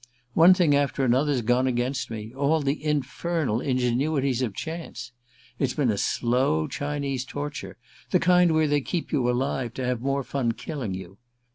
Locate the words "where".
8.51-8.67